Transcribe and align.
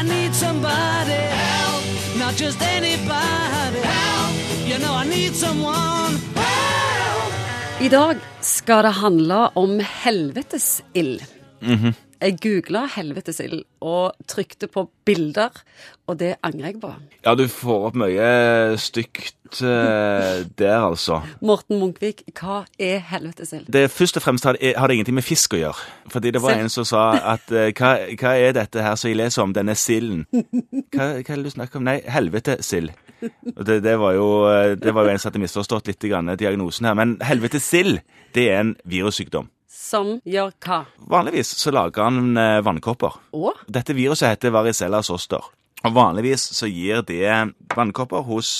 I 0.00 0.02
need 0.02 0.32
somebody 0.34 1.12
help, 1.12 1.84
not 2.18 2.34
just 2.34 2.62
anybody 2.62 3.80
help. 3.84 4.32
You 4.68 4.78
know 4.78 4.94
I 4.94 5.04
need 5.04 5.34
someone 5.34 6.14
help. 6.34 7.32
I 7.80 7.88
dag 7.88 8.16
skal 8.40 8.82
det 8.84 8.90
handle 8.90 9.48
om 9.54 9.80
helvetesild. 9.80 11.22
Jeg 12.20 12.36
googla 12.44 12.82
helvetesild 12.92 13.62
og 13.80 14.12
trykte 14.28 14.68
på 14.68 14.82
bilder, 15.08 15.54
og 16.04 16.18
det 16.20 16.34
angrer 16.44 16.74
jeg 16.74 16.80
på. 16.82 16.90
Ja, 17.24 17.32
du 17.34 17.46
får 17.48 17.86
opp 17.88 17.94
mye 17.96 18.26
stygt 18.80 19.62
eh, 19.64 20.42
der, 20.58 20.76
altså. 20.84 21.22
Morten 21.40 21.80
Munkvik, 21.80 22.26
hva 22.36 22.66
er 22.76 23.00
helvetesild? 23.08 23.70
Det 23.72 23.86
Først 23.94 24.20
og 24.20 24.24
fremst 24.26 24.44
har 24.44 24.58
det, 24.58 24.74
har 24.76 24.90
det 24.90 24.98
ingenting 24.98 25.16
med 25.16 25.24
fisk 25.24 25.56
å 25.56 25.62
gjøre. 25.62 25.86
Fordi 26.12 26.32
det 26.36 26.42
var 26.44 26.58
Se. 26.58 26.64
en 26.66 26.72
som 26.74 26.88
sa 26.90 27.04
at 27.36 27.54
eh, 27.54 27.70
hva, 27.72 27.94
hva 28.20 28.34
er 28.36 28.58
dette 28.58 28.84
her 28.84 28.98
som 29.00 29.08
jeg 29.08 29.16
leser 29.16 29.46
om, 29.46 29.54
denne 29.56 29.76
silden? 29.78 30.26
Hva, 30.92 31.06
hva 31.22 31.24
er 31.24 31.40
det 31.40 31.46
du 31.46 31.54
snakker 31.54 31.80
om? 31.80 31.88
Nei, 31.88 32.02
helvetesild. 32.04 32.92
Det, 33.20 33.78
det, 33.84 33.96
var 34.00 34.12
jo, 34.16 34.28
eh, 34.50 34.74
det 34.76 34.92
var 34.96 35.08
jo 35.08 35.14
en 35.14 35.22
som 35.22 35.30
hadde 35.30 35.42
misforstått 35.46 35.88
litt 35.88 36.04
grann, 36.04 36.28
diagnosen 36.36 36.90
her. 36.90 37.00
Men 37.00 37.16
helvetesild, 37.24 38.02
det 38.36 38.46
er 38.52 38.60
en 38.60 38.74
virussykdom. 38.84 39.48
Som 39.80 40.18
gjør 40.28 40.52
hva? 40.60 40.82
Vanligvis 41.08 41.54
så 41.56 41.72
lager 41.72 42.04
han 42.04 42.36
eh, 42.36 42.60
vannkopper. 42.64 43.16
Og? 43.36 43.64
Dette 43.72 43.96
viruset 43.96 44.34
heter 44.34 44.52
varicella 44.52 45.00
zoster. 45.06 45.46
Og 45.80 45.94
vanligvis 45.96 46.44
så 46.58 46.68
gir 46.68 47.00
det 47.08 47.24
vannkopper 47.72 48.26
hos 48.28 48.50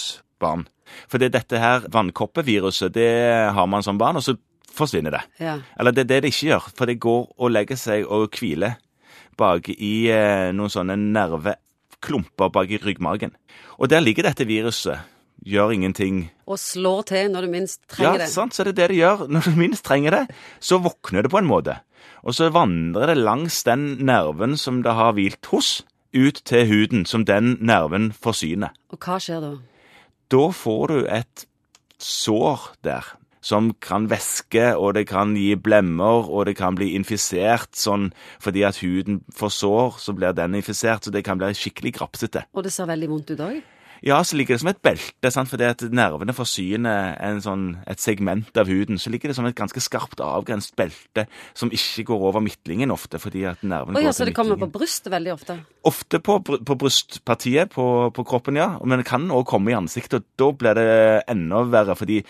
barn. 0.40 0.64
For 1.10 1.20
det 1.22 1.34
dette 1.36 1.60
her 1.60 1.84
vannkoppeviruset, 1.92 2.94
det 2.96 3.10
har 3.52 3.68
man 3.68 3.84
som 3.84 4.00
barn, 4.00 4.18
og 4.18 4.24
så 4.24 4.34
forsvinner 4.74 5.18
det. 5.18 5.22
Ja. 5.44 5.58
Eller 5.78 5.94
det 5.94 6.06
er 6.06 6.10
det 6.14 6.22
det 6.24 6.32
ikke 6.32 6.48
gjør, 6.54 6.70
for 6.78 6.88
det 6.88 7.02
går 7.04 7.22
og 7.36 7.52
legger 7.52 7.78
seg 7.78 8.08
og 8.08 8.32
hviler 8.40 8.78
bak 9.40 9.68
i 9.76 9.94
eh, 10.12 10.50
noen 10.56 10.72
sånne 10.72 10.96
nerveklumper 11.00 12.52
bak 12.52 12.72
i 12.72 12.80
ryggmagen. 12.80 13.36
Og 13.78 13.92
der 13.92 14.02
ligger 14.04 14.26
dette 14.28 14.48
viruset. 14.48 15.04
Gjør 15.46 15.72
ingenting. 15.72 16.24
Og 16.50 16.58
slår 16.60 17.06
til 17.08 17.30
når 17.32 17.46
du 17.46 17.52
minst 17.54 17.80
trenger 17.88 18.20
det. 18.20 18.28
Ja, 18.28 18.32
sant, 18.32 18.56
så 18.56 18.66
det 18.66 18.74
er 18.74 18.80
det 18.82 18.88
det 18.92 18.98
gjør. 19.00 19.26
Når 19.32 19.46
du 19.48 19.56
minst 19.56 19.84
trenger 19.86 20.16
det, 20.16 20.24
så 20.60 20.80
våkner 20.82 21.24
det 21.24 21.30
på 21.32 21.40
en 21.40 21.48
måte. 21.48 21.78
Og 22.20 22.36
så 22.36 22.50
vandrer 22.52 23.14
det 23.14 23.22
langs 23.22 23.62
den 23.64 23.94
nerven 24.04 24.58
som 24.60 24.82
det 24.84 24.92
har 24.98 25.14
hvilt 25.16 25.48
hos, 25.52 25.80
ut 26.12 26.42
til 26.44 26.66
huden, 26.68 27.06
som 27.06 27.24
den 27.24 27.54
nerven 27.60 28.10
forsyner. 28.12 28.74
Og 28.92 29.00
hva 29.00 29.16
skjer 29.22 29.40
da? 29.40 29.54
Da 30.30 30.44
får 30.52 30.92
du 30.92 30.98
et 31.08 31.46
sår 32.00 32.68
der 32.84 33.14
som 33.40 33.72
kan 33.80 34.10
væske, 34.10 34.76
og 34.76 34.94
det 34.98 35.06
kan 35.08 35.32
gi 35.36 35.54
blemmer, 35.56 36.28
og 36.28 36.44
det 36.46 36.58
kan 36.58 36.76
bli 36.76 36.92
infisert 36.98 37.72
sånn 37.72 38.10
fordi 38.42 38.66
at 38.68 38.82
huden 38.84 39.22
får 39.32 39.54
sår, 39.56 39.96
så 40.02 40.12
blir 40.16 40.36
den 40.36 40.58
infisert, 40.60 41.04
så 41.04 41.14
det 41.14 41.24
kan 41.24 41.40
bli 41.40 41.48
skikkelig 41.56 41.94
grapsete. 41.96 42.44
Og 42.52 42.66
det 42.66 42.74
ser 42.74 42.90
veldig 42.90 43.08
vondt 43.08 43.32
ut 43.32 43.44
òg? 43.46 43.62
Ja, 44.06 44.22
så 44.24 44.38
ligger 44.38 44.56
det 44.56 44.62
som 44.62 44.70
et 44.70 44.80
belte, 44.84 45.30
sant? 45.32 45.50
fordi 45.50 45.66
at 45.68 45.82
nervene 45.92 46.32
forsyner 46.36 47.18
en 47.20 47.42
sånn, 47.44 47.64
et 47.90 48.00
segment 48.00 48.56
av 48.60 48.70
huden. 48.70 49.00
Så 49.00 49.12
ligger 49.12 49.30
det 49.30 49.36
som 49.36 49.48
et 49.48 49.58
ganske 49.58 49.82
skarpt 49.82 50.22
avgrenset 50.24 50.72
belte 50.78 51.26
som 51.58 51.72
ikke 51.74 52.06
går 52.08 52.24
over 52.30 52.44
midtlingen 52.44 52.94
ofte, 52.94 53.20
fordi 53.20 53.44
at 53.50 53.60
nerven 53.60 53.96
Å 53.96 54.00
går 54.00 54.08
ja, 54.08 54.14
så 54.16 54.24
til 54.24 54.32
det 54.32 54.36
kommer 54.38 54.56
på 54.56 54.64
midtlingen. 54.64 54.76
brystet 54.78 55.12
veldig 55.12 55.34
ofte? 55.34 55.58
Ofte 55.90 56.22
på, 56.24 56.38
på 56.40 56.78
brystpartiet 56.80 57.74
på, 57.74 57.86
på 58.16 58.24
kroppen, 58.24 58.56
ja. 58.60 58.72
Men 58.84 59.02
det 59.02 59.08
kan 59.10 59.28
også 59.28 59.50
komme 59.52 59.74
i 59.74 59.76
ansiktet, 59.78 60.24
og 60.24 60.40
da 60.40 60.50
blir 60.62 60.80
det 60.80 60.88
enda 61.30 61.62
verre, 61.68 61.98
fordi 61.98 62.22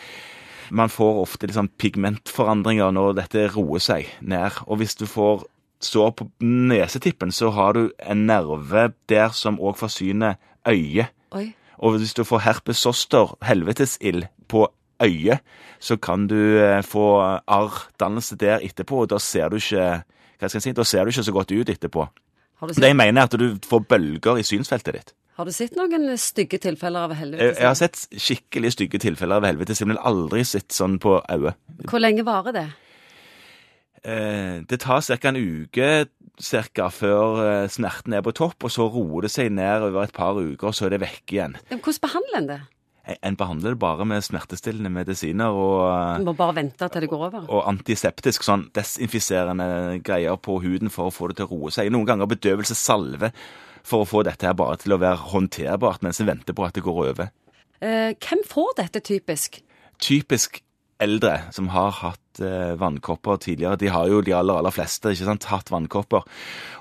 man 0.71 0.91
får 0.91 1.23
ofte 1.23 1.49
liksom 1.51 1.71
pigmentforandringer 1.83 2.93
når 2.95 3.17
dette 3.19 3.47
roer 3.55 3.83
seg 3.83 4.11
ned. 4.23 4.61
Og 4.67 4.83
hvis 4.83 4.99
du 4.99 5.07
får 5.11 5.47
sår 5.81 6.13
på 6.19 6.27
nesetippen, 6.45 7.33
så 7.33 7.51
har 7.57 7.75
du 7.79 7.89
en 7.99 8.27
nerve 8.29 8.91
der 9.11 9.33
som 9.35 9.59
òg 9.59 9.79
forsyner 9.81 10.39
øyet. 10.69 11.15
Oi. 11.35 11.53
Og 11.81 11.97
hvis 11.97 12.15
du 12.15 12.25
får 12.29 12.45
herpes 12.45 12.83
zoster, 12.85 13.37
helvetesild, 13.47 14.27
på 14.51 14.67
øyet, 15.03 15.41
så 15.81 15.97
kan 15.97 16.27
du 16.29 16.37
eh, 16.61 16.83
få 16.85 17.21
arrdannelse 17.47 18.37
der 18.37 18.65
etterpå, 18.67 19.05
og 19.05 19.13
da 19.13 19.21
ser 19.23 19.49
du 19.49 19.57
ikke 19.61 20.03
hva 20.41 20.49
skal 20.49 20.59
jeg 20.59 20.71
si, 20.71 20.77
da 20.77 20.85
ser 20.89 21.05
du 21.05 21.13
ikke 21.13 21.25
så 21.27 21.37
godt 21.37 21.53
ut 21.53 21.71
etterpå. 21.71 22.07
Det 22.77 22.91
jeg 22.91 22.97
mener 22.97 23.23
er 23.23 23.29
at 23.29 23.41
du 23.41 23.57
får 23.65 23.83
bølger 23.89 24.41
i 24.41 24.45
synsfeltet 24.45 24.97
ditt. 24.97 25.15
har 25.41 25.49
du 25.49 25.53
sett 25.57 25.77
noen 25.77 26.19
stygge 26.21 26.59
tilfeller 26.61 27.09
av 27.09 27.15
helvetesild? 27.17 27.57
jeg 27.57 27.67
har 27.67 27.79
sett 27.79 28.21
skikkelig 28.21 28.73
stygge 28.73 28.99
tilfeller 29.01 29.41
av 29.41 29.47
helvetesild, 29.49 29.89
men 29.89 30.01
aldri 30.05 30.45
sett 30.45 30.73
sånn 30.73 30.99
på 31.01 31.17
øyet. 31.33 31.57
Hvor 31.89 32.03
lenge 32.03 32.25
varer 32.25 32.57
det? 32.57 32.67
Eh, 34.05 34.61
det 34.69 34.81
tar 34.81 35.01
ca. 35.01 35.29
en 35.29 35.37
uke 35.37 35.89
cirka, 36.39 36.89
før 36.93 37.67
snerten 37.69 37.81
smerten 37.81 38.15
er 38.15 38.23
på 38.23 38.33
topp, 38.37 38.65
og 38.65 38.71
så 38.71 38.87
roer 38.93 39.27
det 39.27 39.31
seg 39.33 39.51
ned 39.53 39.83
over 39.89 40.05
et 40.05 40.13
par 40.15 40.37
uker, 40.39 40.69
og 40.71 40.75
så 40.77 40.87
er 40.87 40.95
det 40.95 41.01
vekk 41.03 41.33
igjen. 41.35 41.57
Hvordan 41.71 42.05
behandler 42.05 42.39
en 42.39 42.49
det? 42.51 42.61
En 43.25 43.35
behandler 43.35 43.75
det 43.75 43.81
bare 43.81 44.05
med 44.07 44.23
smertestillende 44.23 44.91
medisiner 44.93 45.51
og 45.57 46.21
Du 46.21 46.27
må 46.29 46.35
bare 46.37 46.55
vente 46.61 46.87
til 46.89 47.01
det 47.01 47.09
går 47.11 47.25
over? 47.31 47.47
og 47.49 47.65
antiseptisk, 47.67 48.45
sånn 48.47 48.69
desinfiserende 48.77 49.99
greier 50.05 50.37
på 50.37 50.61
huden 50.63 50.93
for 50.93 51.09
å 51.09 51.15
få 51.15 51.29
det 51.31 51.41
til 51.41 51.49
å 51.49 51.57
roe 51.57 51.71
seg. 51.75 51.91
Noen 51.91 52.07
ganger 52.07 52.31
bedøvelsessalve 52.31 53.33
for 53.83 54.05
å 54.05 54.09
få 54.09 54.23
dette 54.29 54.47
her 54.47 54.55
bare 54.55 54.77
til 54.77 54.95
å 54.95 55.01
være 55.01 55.33
håndterbart 55.33 56.05
mens 56.05 56.21
en 56.21 56.29
venter 56.29 56.55
på 56.55 56.67
at 56.67 56.77
det 56.77 56.85
går 56.85 57.01
over. 57.11 57.33
Eh, 57.81 58.13
hvem 58.21 58.45
får 58.47 58.75
dette 58.77 59.01
typisk? 59.01 59.63
Typisk 59.99 60.61
eldre 61.01 61.37
som 61.55 61.71
har 61.73 61.95
hatt 62.01 62.43
eh, 62.45 62.75
vannkopper 62.81 63.41
tidligere, 63.43 63.79
de 63.81 63.91
har 63.93 64.11
jo 64.11 64.21
de 64.25 64.35
aller, 64.37 64.61
aller 64.61 64.75
fleste 64.75 65.13
ikke 65.15 65.29
sant, 65.29 65.49
hatt 65.51 65.73
vannkopper. 65.73 66.27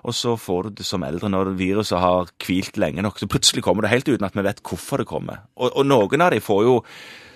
Og 0.04 0.16
så 0.16 0.36
får 0.40 0.70
du 0.70 0.82
det 0.82 0.88
som 0.88 1.06
eldre 1.08 1.32
når 1.32 1.54
viruset 1.60 2.02
har 2.02 2.30
hvilt 2.46 2.80
lenge 2.82 3.04
nok, 3.06 3.20
så 3.22 3.30
plutselig 3.32 3.64
kommer 3.66 3.86
det 3.86 3.94
helt 3.94 4.12
uten 4.12 4.28
at 4.28 4.38
vi 4.38 4.46
vet 4.46 4.62
hvorfor 4.66 5.02
det 5.02 5.10
kommer. 5.10 5.46
Og, 5.56 5.72
og 5.72 5.88
noen 5.88 6.26
av 6.26 6.34
de 6.36 6.44
får 6.44 6.64
jo 6.68 6.78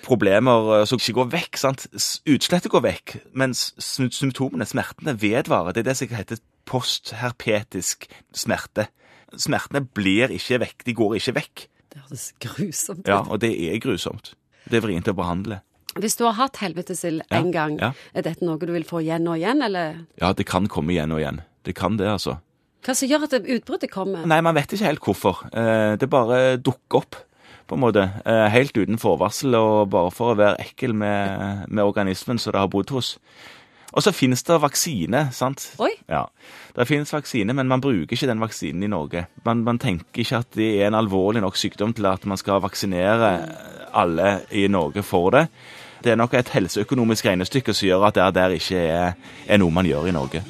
problemer 0.04 0.72
eh, 0.78 0.86
som 0.88 1.00
ikke 1.00 1.18
går 1.20 1.30
vekk. 1.34 1.60
sant? 1.60 1.86
Utslettet 2.28 2.72
går 2.72 2.84
vekk, 2.84 3.16
mens 3.32 3.70
symptomene, 3.82 4.68
smertene, 4.68 5.16
vedvarer. 5.20 5.74
Det 5.74 5.84
er 5.84 5.90
det 5.90 5.98
som 6.00 6.14
heter 6.14 6.42
postherpetisk 6.68 8.08
smerte. 8.34 8.88
Smertene 9.40 9.82
blir 9.84 10.32
ikke 10.32 10.60
vekk, 10.62 10.84
de 10.86 10.96
går 10.96 11.18
ikke 11.18 11.38
vekk. 11.40 11.68
Det 11.94 12.02
høres 12.02 12.26
grusomt 12.42 13.04
ut. 13.04 13.08
Ja, 13.08 13.22
Og 13.28 13.40
det 13.42 13.52
er 13.54 13.78
grusomt. 13.82 14.34
Det 14.70 14.78
er 14.78 14.84
vrient 14.84 15.10
å 15.10 15.16
behandle. 15.16 15.60
Hvis 16.00 16.16
du 16.18 16.24
har 16.26 16.32
hatt 16.38 16.56
helvetesild 16.62 17.22
Ja, 17.30 17.38
en 17.38 17.50
gang, 17.54 17.78
ja. 17.80 17.92
er 18.14 18.22
dette 18.26 18.44
noe 18.44 18.58
du 18.58 18.72
vil 18.72 18.84
få 18.88 19.00
igjen 19.04 19.28
og 19.30 19.36
igjen, 19.38 19.62
eller 19.62 20.00
Ja, 20.20 20.32
det 20.32 20.46
kan 20.50 20.66
komme 20.68 20.90
igjen 20.94 21.12
og 21.14 21.20
igjen. 21.22 21.40
Det 21.64 21.74
kan 21.78 21.96
det, 21.96 22.08
altså. 22.10 22.38
hva 22.84 22.94
som 22.94 23.08
gjør 23.08 23.22
at 23.28 23.36
utbruddet 23.40 23.90
kommer? 23.90 24.26
Nei, 24.28 24.40
man 24.44 24.54
vet 24.54 24.72
ikke 24.74 24.84
helt 24.90 25.00
hvorfor. 25.06 25.44
Eh, 25.54 25.96
Det 25.96 26.10
bare 26.10 26.56
dukker 26.58 26.98
opp, 27.00 27.16
på 27.66 27.74
en 27.78 27.80
måte. 27.80 28.02
Eh, 28.26 28.48
Helt 28.52 28.76
uten 28.76 28.98
forvarsel, 29.00 29.54
og 29.56 29.88
bare 29.90 30.10
for 30.12 30.34
å 30.34 30.36
være 30.36 30.58
ekkel 30.60 30.92
med, 30.92 31.64
med 31.70 31.84
organismen 31.84 32.38
som 32.38 32.52
det 32.52 32.60
har 32.60 32.68
bodd 32.68 32.90
hos. 32.92 33.14
Og 33.94 34.02
så 34.02 34.10
finnes 34.12 34.42
det 34.42 34.56
vaksine, 34.60 35.28
sant? 35.32 35.70
Oi. 35.78 35.92
Ja, 36.10 36.26
det 36.74 36.88
finnes 36.90 37.12
vaksine, 37.14 37.54
men 37.54 37.68
man 37.70 37.80
bruker 37.80 38.12
ikke 38.16 38.26
den 38.26 38.40
vaksinen 38.42 38.82
i 38.82 38.88
Norge. 38.90 39.28
Man, 39.46 39.62
man 39.64 39.78
tenker 39.78 40.20
ikke 40.24 40.40
at 40.42 40.50
det 40.58 40.68
er 40.82 40.88
en 40.88 40.98
alvorlig 40.98 41.40
nok 41.40 41.54
sykdom 41.56 41.94
til 41.94 42.04
at 42.10 42.26
man 42.26 42.36
skal 42.36 42.60
vaksinere 42.60 43.30
alle 43.94 44.40
i 44.50 44.66
Norge 44.68 45.04
for 45.06 45.30
det. 45.30 45.46
Det 46.04 46.12
er 46.12 46.20
nok 46.20 46.34
et 46.34 46.48
helseøkonomisk 46.52 47.26
regnestykke 47.26 47.72
som 47.72 47.86
gjør 47.88 48.02
at 48.10 48.18
det 48.18 48.34
der 48.36 48.56
ikke 48.58 48.76
er, 48.76 49.12
er 49.48 49.62
noe 49.62 49.72
man 49.72 49.88
gjør 49.88 50.10
i 50.10 50.12
Norge. 50.12 50.44